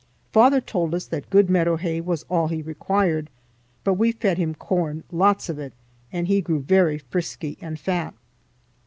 [0.31, 3.29] Father told us that good meadow hay was all he required,
[3.83, 5.73] but we fed him corn, lots of it,
[6.11, 8.15] and he grew very frisky and fat.